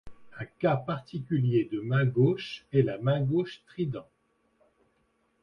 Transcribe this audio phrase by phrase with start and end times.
[0.39, 4.07] Un cas particulier de main-gauche est la main-gauche trident.